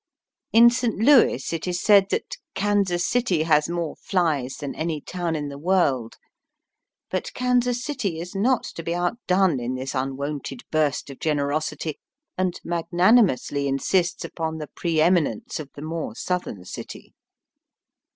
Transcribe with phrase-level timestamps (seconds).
[0.51, 0.95] In St.
[0.97, 5.49] Louis it is said that '^ Kansas City has more flies than any town in
[5.49, 6.15] the world.''
[7.11, 11.99] But Kansas City is not to be outdone in this unwonted burst of generosity,
[12.35, 17.13] and magnanimously insists upon the pre eminence of the more southern city.